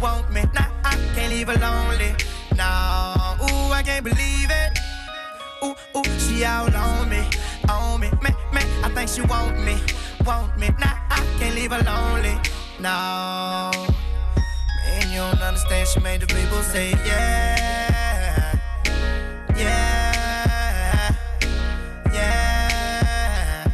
want 0.02 0.30
me. 0.34 0.42
Nah, 0.52 0.68
I 0.84 0.96
can't 1.14 1.32
leave 1.32 1.48
her 1.48 1.56
lonely. 1.56 2.14
Nah, 2.56 3.36
ooh, 3.40 3.72
I 3.72 3.82
can't 3.82 4.04
believe 4.04 4.50
it. 4.50 4.78
Ooh, 5.64 5.74
ooh, 5.96 6.18
she 6.18 6.44
all 6.44 6.68
on 6.76 7.08
me, 7.08 7.24
on 7.70 8.00
me, 8.00 8.10
me, 8.22 8.30
think 8.94 9.08
she 9.10 9.22
want 9.22 9.58
me, 9.64 9.76
want 10.24 10.56
me. 10.58 10.68
Nah, 10.78 10.96
I 11.10 11.20
can't 11.38 11.54
leave 11.54 11.72
her 11.72 11.82
lonely. 11.82 12.38
No, 12.78 13.70
man, 14.84 15.10
you 15.10 15.18
don't 15.18 15.40
understand. 15.42 15.88
She 15.88 16.00
made 16.00 16.20
the 16.20 16.26
people 16.26 16.62
say 16.62 16.90
yeah, 17.04 18.56
yeah, 19.56 21.14
yeah. 22.12 23.66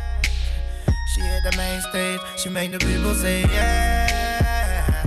She 1.14 1.20
hit 1.20 1.42
the 1.50 1.56
main 1.56 1.80
stage. 1.82 2.20
She 2.36 2.48
made 2.48 2.72
the 2.72 2.78
people 2.78 3.14
say 3.14 3.42
yeah, 3.42 5.06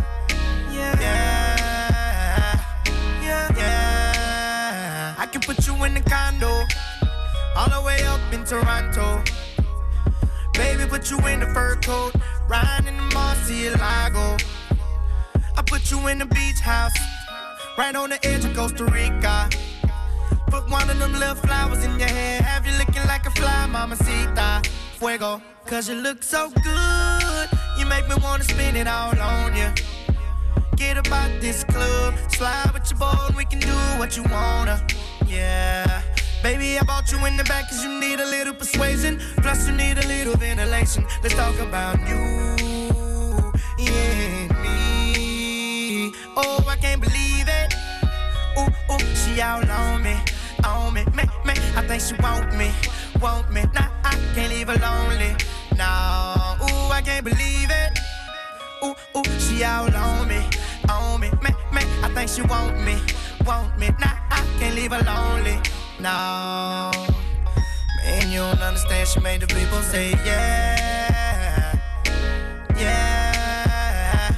yeah, 0.72 0.96
yeah, 3.22 3.50
yeah. 3.58 5.16
I 5.18 5.26
can 5.26 5.42
put 5.42 5.66
you 5.66 5.74
in 5.86 5.96
the 5.96 6.02
condo, 6.02 6.66
all 7.56 7.70
the 7.70 7.82
way 7.86 8.04
up 8.06 8.22
in 8.32 8.44
Toronto. 8.46 9.24
Baby, 10.54 10.86
put 10.88 11.10
you 11.10 11.18
in 11.28 11.40
the 11.40 11.48
fur 11.48 11.76
coat, 11.78 12.14
riding 12.48 12.88
in 12.88 12.98
the 12.98 13.16
Murcielago. 13.16 14.42
I 15.58 15.62
put 15.64 15.92
you 15.92 16.08
in 16.08 16.20
the 16.20 16.26
beach 16.26 16.60
house, 16.60 16.94
right 17.78 17.96
on 17.96 18.10
the 18.10 18.26
edge 18.26 18.46
of 18.46 18.56
Costa 18.56 18.86
Rica. 18.86 19.50
Put 20.48 20.70
one 20.70 20.90
of 20.90 21.00
them 21.00 21.14
little 21.14 21.36
flowers 21.36 21.84
in 21.84 21.98
your 22.00 22.08
hair, 22.08 22.42
have 22.42 22.66
you 22.68 22.74
looking 22.78 23.06
like 23.08 23.26
a 23.26 23.32
fly, 23.32 23.66
mamacita. 23.68 24.62
Fuego, 25.00 25.42
cause 25.66 25.90
you 25.90 25.96
look 25.96 26.22
so 26.22 26.50
good. 26.50 27.50
You 27.80 27.86
make 27.88 28.08
me 28.08 28.16
wanna 28.22 28.44
spend 28.44 28.78
it 28.78 28.88
all 28.88 29.18
on 29.20 29.56
you. 29.56 29.70
Get 30.76 30.98
about 30.98 31.42
this 31.42 31.64
club, 31.64 32.14
slide 32.30 32.72
with 32.74 32.90
your 32.92 33.00
boy, 33.00 33.36
we 33.36 33.46
can 33.46 33.60
do 33.60 33.76
what 33.98 34.16
you 34.16 34.24
wanna. 34.24 34.86
Yeah. 35.26 36.13
Baby, 36.44 36.78
I 36.78 36.84
bought 36.84 37.10
you 37.10 37.26
in 37.26 37.38
the 37.38 37.46
back 37.46 37.70
cause 37.70 37.82
you 37.82 38.00
need 38.02 38.20
a 38.20 38.26
little 38.26 38.54
persuasion. 38.54 39.18
Plus, 39.38 39.66
you 39.66 39.74
need 39.74 39.98
a 39.98 40.06
little 40.06 40.36
ventilation. 40.36 41.06
Let's 41.22 41.36
talk 41.36 41.58
about 41.60 41.98
you 42.06 42.18
and 43.80 44.52
me. 44.62 46.12
Oh, 46.36 46.62
I 46.68 46.76
can't 46.76 47.00
believe 47.00 47.48
it. 47.48 47.74
Ooh, 48.60 48.68
ooh, 48.94 49.16
she 49.16 49.40
out 49.40 49.70
on 49.70 50.04
me, 50.04 50.18
on 50.66 50.94
me, 50.94 51.06
me, 51.16 51.24
me. 51.46 51.54
I 51.78 51.88
think 51.88 52.02
she 52.04 52.14
want 52.16 52.54
me, 52.58 52.74
want 53.22 53.50
me. 53.50 53.64
Nah, 53.74 53.88
I 54.04 54.20
can't 54.36 54.52
leave 54.52 54.68
her 54.68 54.78
lonely. 54.80 55.38
Nah, 55.78 56.58
ooh, 56.62 56.92
I 56.92 57.02
can't 57.06 57.24
believe 57.24 57.72
it. 57.72 58.00
Ooh, 58.84 58.94
ooh, 59.18 59.40
she 59.40 59.64
out 59.64 59.96
on 59.96 60.28
me, 60.28 60.44
on 60.90 61.22
me, 61.22 61.32
me, 61.42 61.52
me. 61.72 61.82
I 62.04 62.12
think 62.14 62.30
she 62.30 62.42
want 62.42 62.84
me, 62.84 62.98
want 63.46 63.80
me. 63.80 63.88
Nah, 63.98 64.18
I 64.30 64.46
can't 64.60 64.76
leave 64.76 64.92
her 64.92 65.04
lonely. 65.04 65.62
No, 66.04 66.92
man, 68.04 68.30
you 68.30 68.40
don't 68.40 68.60
understand. 68.60 69.08
She 69.08 69.22
made 69.22 69.40
the 69.40 69.48
people 69.48 69.82
say 69.82 70.12
yeah, 70.26 71.80
yeah, 72.76 74.36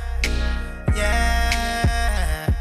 yeah. 0.95 2.53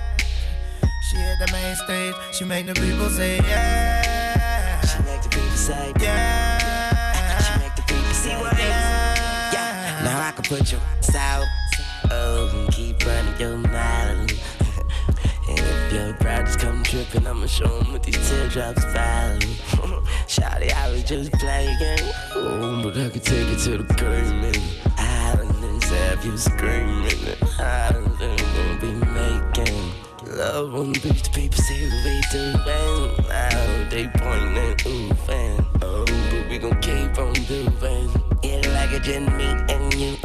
She 1.02 1.16
hit 1.18 1.38
the 1.38 1.52
main 1.52 1.76
stage. 1.76 2.14
She 2.32 2.44
made 2.46 2.66
the 2.66 2.72
people 2.72 3.10
say 3.10 3.36
yeah. 3.36 4.80
She 4.80 5.02
make 5.02 5.20
the 5.20 5.28
people 5.28 5.50
say 5.50 5.92
yeah. 6.00 7.38
She 7.42 7.58
make 7.60 7.76
the 7.76 7.82
people 7.82 8.14
say 8.14 8.30
yeah. 8.30 9.52
Yeah, 9.52 10.00
now 10.02 10.28
I 10.28 10.32
can 10.32 10.44
put 10.44 10.72
your 10.72 10.80
out. 11.14 11.44
Oh, 12.10 12.50
and 12.54 12.72
keep 12.72 13.04
running 13.04 13.38
your 13.38 13.58
mouth. 13.58 14.13
And 16.94 17.26
I'ma 17.26 17.46
show 17.46 17.64
'em 17.78 17.92
what 17.92 18.04
these 18.04 18.28
teardrops 18.28 18.84
fall. 18.84 19.38
Shawty, 20.28 20.72
I 20.72 20.90
was 20.92 21.02
just 21.02 21.32
playing. 21.32 21.76
Oh, 22.36 22.80
but 22.84 22.96
I 22.96 23.10
could 23.10 23.24
take 23.24 23.48
it 23.48 23.58
to 23.64 23.78
the 23.78 23.94
curtain. 23.94 24.54
Island 24.96 25.64
and 25.64 25.82
have 25.82 26.24
you 26.24 26.36
screaming. 26.36 27.36
I 27.58 27.90
don't 27.92 28.16
think 28.16 28.40
gonna 28.54 28.78
be 28.80 28.92
making. 29.20 29.92
Love 30.38 30.74
on 30.76 30.92
the 30.92 31.00
beach, 31.00 31.22
the 31.22 31.30
people 31.30 31.62
say 31.62 31.90
we 32.04 32.20
doing. 32.30 33.26
Now 33.28 33.88
they 33.90 34.06
pointing, 34.14 34.76
ooh, 34.86 35.14
fan. 35.26 35.66
Oh, 35.82 36.04
but 36.30 36.48
we 36.48 36.58
gon' 36.58 36.80
keep 36.80 37.18
on 37.18 37.32
doing. 37.50 38.10
Yeah, 38.42 38.60
like 38.72 38.92
a 38.92 39.00
gin 39.00 39.24
meat 39.36 39.58
and 39.68 39.94
you 39.94 40.12
it 40.12 40.23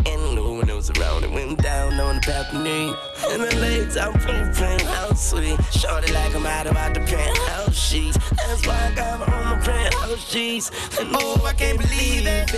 was 0.90 1.00
around, 1.00 1.24
it 1.24 1.32
went 1.32 1.62
down 1.62 2.00
on 2.00 2.16
the 2.16 2.22
balcony. 2.22 2.94
And 3.30 3.42
the 3.42 3.56
legs 3.58 3.98
I'm 3.98 4.14
pooping, 4.14 4.86
how 4.88 5.14
sweet. 5.14 5.60
Shorty 5.72 6.12
like 6.14 6.36
I'm 6.36 6.46
out 6.46 6.68
about 6.68 6.94
the 6.94 7.02
penthouse 7.02 7.76
sheets. 7.76 8.18
That's 8.36 8.66
why 8.66 8.92
I 8.92 8.96
got 8.96 9.20
her 9.20 9.34
on 9.34 9.58
my 9.58 9.66
penthouse 9.66 10.06
oh, 10.06 10.16
sheets. 10.16 10.72
And 11.00 11.10
Oh, 11.14 11.46
I 11.46 11.54
can't 11.54 11.78
believe 11.78 12.26
it. 12.26 12.52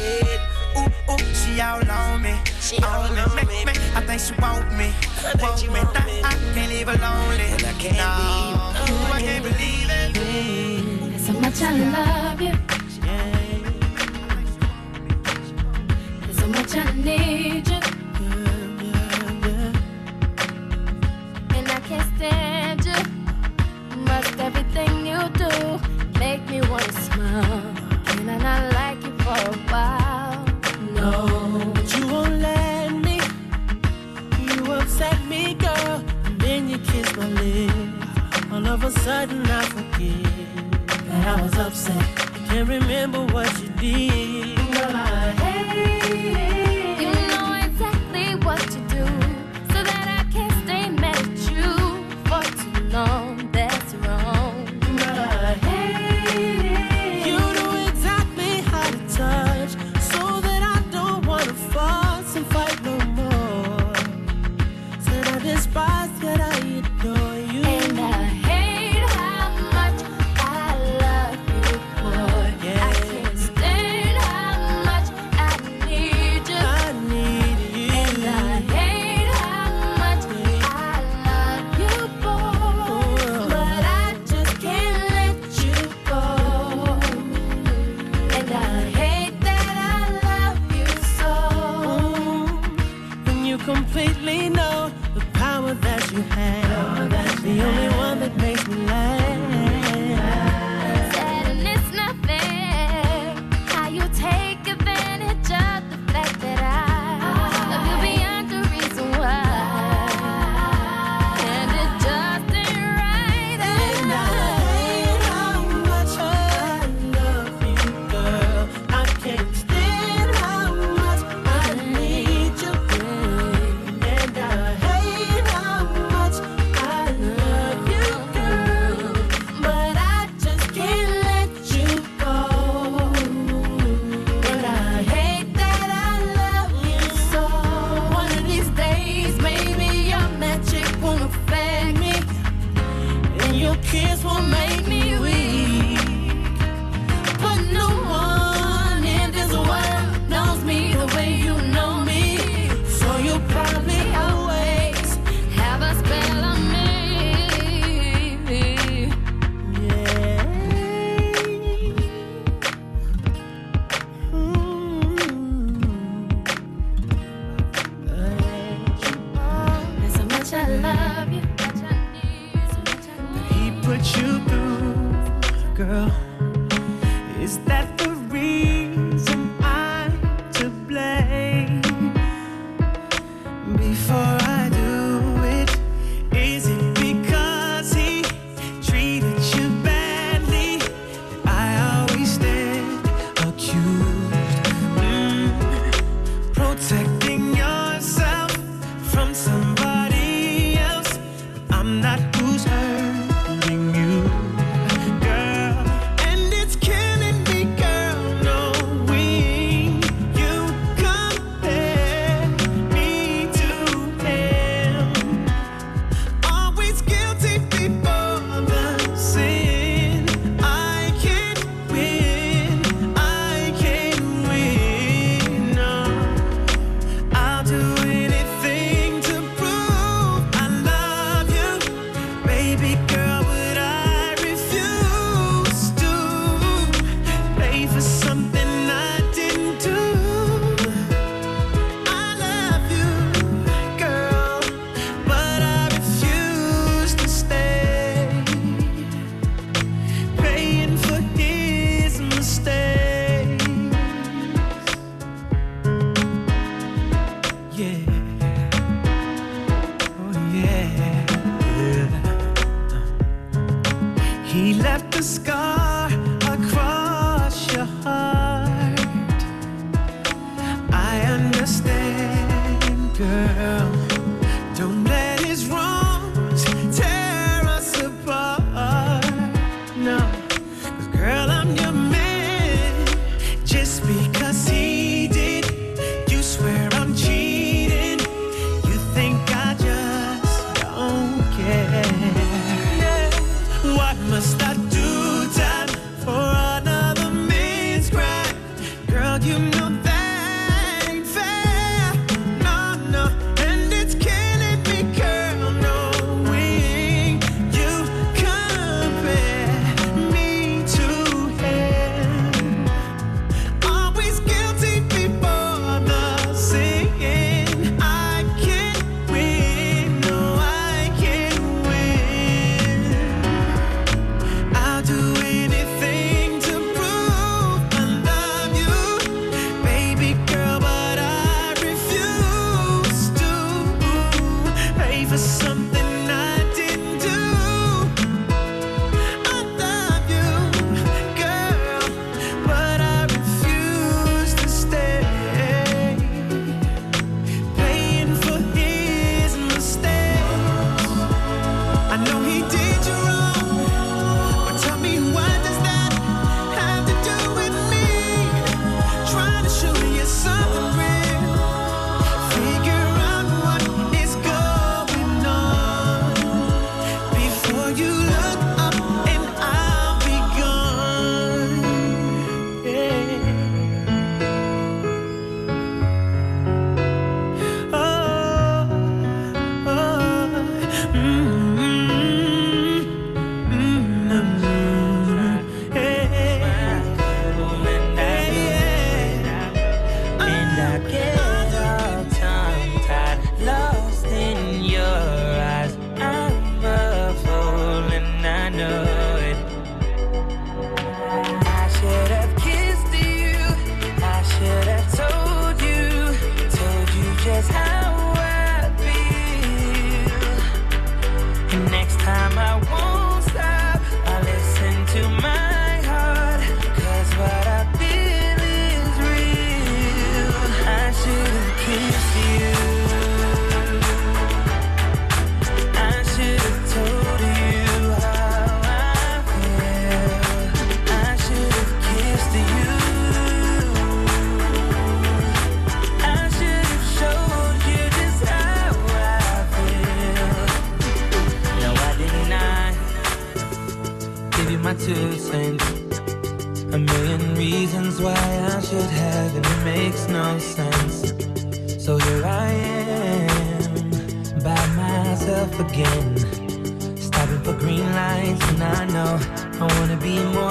Ooh, 0.77 1.13
ooh, 1.13 1.33
she 1.33 1.59
all 1.61 1.89
on 1.89 2.21
me. 2.21 2.35
She 2.59 2.77
all 2.83 3.01
on 3.01 3.35
me, 3.35 3.43
me, 3.43 3.65
me. 3.65 3.73
I 3.95 4.01
think 4.01 4.21
she 4.21 4.33
want 4.41 4.71
me, 4.77 4.87
I 5.25 5.33
think 5.33 5.41
want 5.41 5.67
me. 5.67 5.81
Nah, 5.81 6.29
I 6.29 6.33
can't 6.53 6.69
leave 6.69 6.87
alone. 6.87 7.39
And 7.39 7.63
I 7.63 7.73
can't 7.73 7.97
no. 7.97 8.93
Ooh, 8.93 9.13
I 9.13 9.21
can't 9.21 9.43
believe 9.43 9.89
it. 9.89 10.13
There's 10.13 11.25
so 11.25 11.33
much 11.33 11.61
I 11.61 11.71
love 11.77 12.20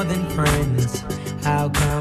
more 0.01 0.14
than 0.14 0.30
friends. 0.30 1.05
How 1.44 1.68
come 1.68 1.99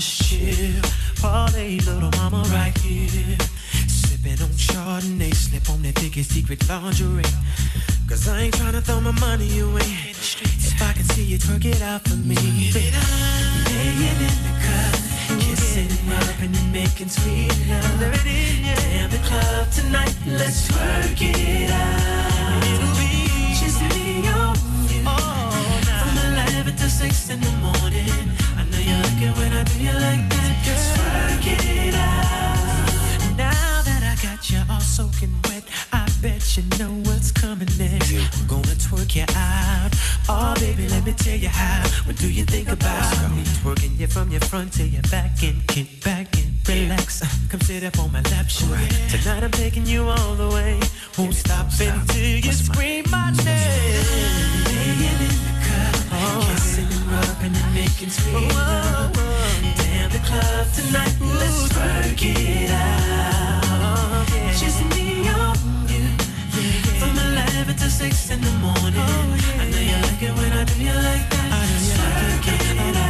just 0.00 0.30
chill. 0.30 0.80
Parlay, 1.20 1.78
little 1.80 2.10
mama 2.20 2.42
right 2.54 2.76
here. 2.78 3.36
Sipping 3.88 4.40
on 4.42 4.54
Chardonnay, 4.54 5.34
slip 5.34 5.68
on 5.70 5.82
that 5.82 5.94
biggest 5.96 6.30
secret 6.30 6.60
lingerie. 6.68 7.24
Cause 8.08 8.28
I 8.28 8.42
ain't 8.42 8.54
tryna 8.54 8.82
throw 8.82 9.00
my 9.00 9.10
money 9.18 9.58
away. 9.58 9.90
If 10.10 10.80
I 10.80 10.92
can 10.92 11.04
see 11.04 11.24
you 11.24 11.38
twerk 11.38 11.64
it 11.64 11.82
out 11.82 12.02
for 12.06 12.14
me. 12.14 12.36
Laying 12.36 14.00
in 14.08 14.38
the 14.46 14.54
cut, 14.64 14.94
kissing 15.42 15.90
and 15.90 16.04
rubbing 16.12 16.54
and 16.54 16.72
making 16.72 17.08
sweet 17.08 17.50
love. 17.68 17.98
Damn 18.22 19.10
the 19.10 19.18
club 19.26 19.70
tonight, 19.72 20.14
let's 20.26 20.70
work 20.70 21.20
it 21.20 21.70
out. 21.70 22.62
It'll 22.70 22.94
be 23.02 23.50
just 23.58 23.80
me 23.94 24.28
on 24.28 24.54
you. 24.90 25.02
From 26.02 26.14
11 26.32 26.76
to 26.76 26.88
6 26.88 27.30
in 27.30 27.40
the 27.40 27.50
morning. 27.58 28.37
Like 29.18 29.30
it 29.30 29.36
when 29.36 29.52
I 29.52 29.64
do 29.64 29.82
you 29.82 29.92
like 29.94 30.28
that. 30.30 30.54
Let's 30.64 30.88
work 30.94 31.46
it 31.50 31.94
out. 31.94 33.36
Now 33.36 33.82
that 33.82 34.02
I 34.04 34.14
got 34.22 34.48
you 34.48 34.60
all 34.70 34.78
soaking 34.78 35.34
wet, 35.48 35.64
I 35.92 36.06
bet 36.22 36.56
you 36.56 36.62
know 36.78 36.92
what's 37.02 37.32
coming 37.32 37.66
next. 37.78 38.12
I'm 38.14 38.46
gonna 38.46 38.78
twerk 38.78 39.16
you 39.16 39.26
out. 39.34 39.90
Oh, 40.28 40.54
baby, 40.60 40.86
let 40.88 41.04
me 41.04 41.12
tell 41.14 41.36
you 41.36 41.48
how. 41.48 41.82
What 42.06 42.16
do 42.18 42.30
you 42.30 42.44
think 42.44 42.68
about 42.68 43.10
me 43.34 43.42
twerking 43.58 43.98
you 43.98 44.06
from 44.06 44.30
your 44.30 44.40
front 44.42 44.72
to 44.74 44.86
your 44.86 45.02
back 45.10 45.42
and 45.42 45.66
kick 45.66 46.04
back 46.04 46.28
and 46.38 46.68
relax? 46.68 47.22
Uh, 47.22 47.26
Come 47.48 47.60
sit 47.62 47.82
up 47.82 47.98
on 47.98 48.12
my 48.12 48.22
lap, 48.30 48.48
sure. 48.48 48.78
Tonight 49.10 49.42
I'm 49.42 49.50
taking 49.50 49.84
you 49.84 50.04
all 50.04 50.36
the 50.36 50.48
way. 50.48 50.78
Won't 51.18 51.34
stop 51.34 51.66
until 51.80 52.38
you 52.46 52.52
scream 52.52 53.04
my 53.10 53.32
name. 53.32 54.04
Laying 54.64 55.00
in 55.10 55.18
the 55.18 55.30
cut, 55.66 56.46
kissing 56.46 56.57
and 57.42 57.54
rubbing 57.54 57.56
and 57.56 57.74
making 57.74 58.10
sweet 58.10 58.34
love. 58.54 59.12
Damn 59.76 60.10
the 60.10 60.18
club 60.18 60.66
tonight, 60.74 61.14
let's 61.20 61.74
work 61.76 62.22
it 62.22 62.70
out. 62.70 64.26
Just 64.58 64.82
me 64.94 65.28
on 65.28 65.56
you. 65.88 66.06
From 66.98 67.14
11 67.16 67.76
to 67.76 67.90
6 67.90 68.30
in 68.30 68.40
the 68.40 68.50
morning. 68.58 69.08
I 69.58 69.70
know 69.70 69.82
you 69.90 69.98
like 70.06 70.22
it 70.22 70.32
when 70.38 70.52
I 70.52 70.64
do 70.64 70.74
you 70.82 70.92
like 70.92 71.26
that. 71.30 71.52
I 71.52 71.64
know 71.68 71.80
you 71.88 71.96
like 72.06 72.48
it. 72.48 72.60
I 72.60 72.74
know 72.74 72.86
you 72.86 73.06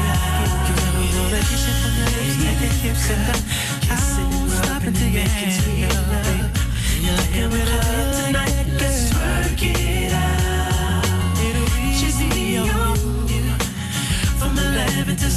like 0.48 0.70
it. 0.70 0.78
I 0.78 1.06
know 1.14 1.26
that 1.32 1.44
you 1.50 1.58
should 1.62 1.78
from 1.82 1.94
your 1.96 2.08
lips 2.12 2.36
to 2.36 2.48
your 2.60 2.74
hips 2.84 3.10
that 3.10 3.42
kissing 3.86 4.32
and 4.32 4.50
rubbing 4.68 4.96
and 4.96 5.14
making 5.14 5.52
sweet 5.56 5.88
love. 5.88 6.52
You 7.00 7.12
like 7.16 7.36
it 7.36 7.48
do 7.50 7.68
it 7.68 8.26
tonight. 8.26 8.57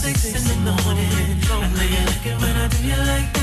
11 0.03 0.13
to 0.13 0.19
6 0.19 0.51
in 0.51 0.65
the 0.65 0.71
morning. 0.83 1.05
I 1.11 1.67
know 1.69 1.83
you 1.83 2.05
like 2.05 2.25
it 2.25 2.41
when 2.41 2.55
I 2.55 2.67
do 2.69 2.87
you 2.87 2.95
like 2.95 3.33
that. 3.33 3.40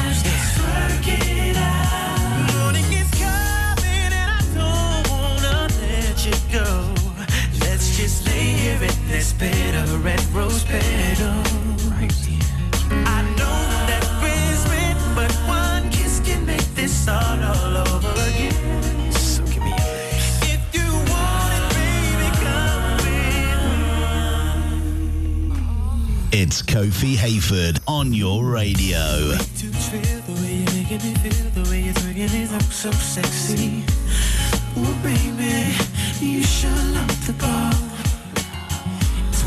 Sure 26.86 27.16
Hayford 27.16 27.80
on 27.88 28.12
your 28.12 28.44
radio. 28.44 29.34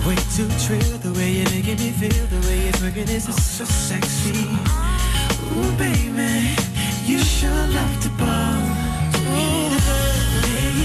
way 0.05 0.15
too 0.35 0.49
trill, 0.65 0.97
the 0.97 1.13
way 1.13 1.31
you're 1.31 1.51
making 1.51 1.77
me 1.77 1.91
feel, 1.91 2.25
the 2.27 2.47
way 2.47 2.65
you're 2.65 2.81
is 3.09 3.23
so 3.33 3.63
sexy. 3.63 4.43
Ooh, 5.55 5.71
baby, 5.77 6.55
you 7.05 7.19
sure 7.19 7.49
love 7.49 8.03
the 8.03 8.09
ball. 8.19 8.61
Laying 9.31 9.71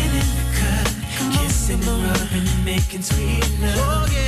in 0.05 0.13
the 0.15 0.47
cut, 0.55 0.89
kissing 1.33 1.83
and 1.83 2.03
rubbing 2.05 2.47
and 2.47 2.65
making 2.65 3.03
sweet 3.03 3.45
love. 3.61 4.26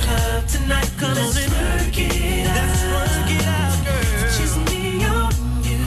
Damn 0.00 0.18
club 0.18 0.46
tonight, 0.46 0.90
come 0.98 1.10
on 1.10 1.18
and 1.18 1.52
work 1.52 1.98
it 1.98 2.46
out. 2.46 2.56
Let's 2.56 2.82
work 2.84 3.30
it 3.30 3.46
out, 3.46 3.84
girl. 3.84 4.30
Just 4.36 4.56
me 4.70 5.04
on 5.04 5.32
you. 5.64 5.78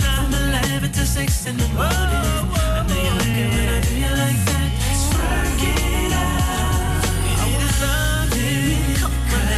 From 0.00 0.34
11 0.34 0.92
to 0.92 1.06
six 1.06 1.46
in 1.46 1.56
the 1.56 1.66
morning. 1.68 1.88
I 1.88 2.84
know 2.88 2.94
you 2.94 3.10
like 3.10 3.36
it 3.36 3.48
when 3.54 3.68
I 3.68 3.80
do 3.80 3.94
you 3.96 4.12
like 4.22 4.40
that. 4.46 4.70
Work 5.16 5.62
it 5.62 6.12
out. 6.12 7.04
I 7.38 7.46
would 7.56 7.74
love 7.82 8.32
it. 8.34 8.98
Come 8.98 9.12
on, 9.12 9.48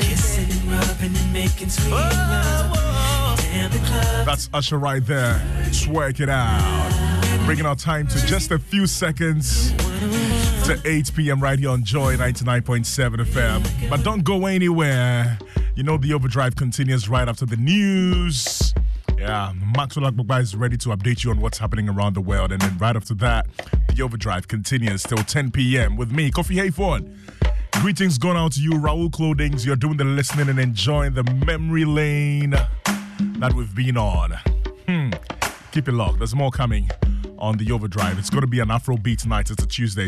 kissing 0.00 0.50
and 0.50 0.64
rubbing 0.72 1.16
and 1.16 1.32
making 1.32 1.70
sweet 1.70 1.90
love. 1.92 3.38
Damn 3.38 3.70
the 3.70 3.78
club. 3.78 4.26
That's 4.26 4.48
Usher 4.52 4.78
right 4.78 5.04
there. 5.04 5.42
Let's 5.62 5.86
work 5.86 6.20
it 6.20 6.28
out. 6.28 6.90
Bringing 7.46 7.66
our 7.66 7.76
time 7.76 8.06
to 8.06 8.26
just 8.26 8.50
a 8.52 8.58
few 8.58 8.86
seconds 8.86 9.74
to 10.64 10.80
8 10.86 11.12
p.m. 11.14 11.40
right 11.40 11.58
here 11.58 11.68
on 11.68 11.84
Joy 11.84 12.16
99.7 12.16 13.16
FM. 13.26 13.90
But 13.90 14.02
don't 14.02 14.24
go 14.24 14.46
anywhere. 14.46 15.38
You 15.74 15.82
know 15.82 15.98
the 15.98 16.14
overdrive 16.14 16.56
continues 16.56 17.06
right 17.06 17.28
after 17.28 17.44
the 17.44 17.56
news. 17.58 18.72
Yeah, 19.18 19.52
Maxwell 19.76 20.10
Agbagba 20.10 20.40
is 20.40 20.56
ready 20.56 20.78
to 20.78 20.88
update 20.88 21.22
you 21.22 21.30
on 21.32 21.40
what's 21.42 21.58
happening 21.58 21.90
around 21.90 22.14
the 22.14 22.22
world. 22.22 22.50
And 22.50 22.62
then 22.62 22.78
right 22.78 22.96
after 22.96 23.12
that, 23.16 23.46
the 23.94 24.02
overdrive 24.02 24.48
continues 24.48 25.02
till 25.02 25.18
10 25.18 25.50
p.m. 25.50 25.96
with 25.96 26.10
me, 26.10 26.30
Kofi 26.30 26.56
Hayford. 26.56 27.14
Greetings 27.82 28.16
going 28.16 28.38
out 28.38 28.52
to 28.52 28.60
you, 28.62 28.70
Raul 28.70 29.12
Clothings. 29.12 29.66
You're 29.66 29.76
doing 29.76 29.98
the 29.98 30.04
listening 30.04 30.48
and 30.48 30.58
enjoying 30.58 31.12
the 31.12 31.24
memory 31.46 31.84
lane 31.84 32.50
that 32.52 33.52
we've 33.54 33.74
been 33.74 33.98
on. 33.98 34.32
Hmm. 34.88 35.10
Keep 35.72 35.88
it 35.88 35.92
locked. 35.92 36.18
There's 36.20 36.34
more 36.34 36.50
coming 36.50 36.88
on 37.44 37.58
the 37.58 37.70
overdrive. 37.72 38.18
It's 38.18 38.30
going 38.30 38.40
to 38.40 38.46
be 38.46 38.60
an 38.60 38.70
Afro 38.70 38.96
beat 38.96 39.18
tonight. 39.18 39.50
It's 39.50 39.62
a 39.62 39.66
Tuesday. 39.66 40.02